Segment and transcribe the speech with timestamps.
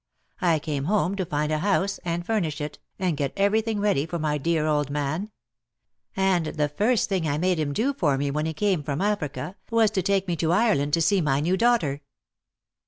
[0.41, 4.17] I came home to find a house, and furnish it, and get everything ready for
[4.17, 5.29] my dear old man;
[6.15, 9.57] and the first thing I made him do for me when he came from Africa
[9.69, 12.01] was to take me to Ireland to see my new daughter."